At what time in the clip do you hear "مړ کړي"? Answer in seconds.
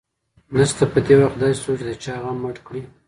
2.43-2.81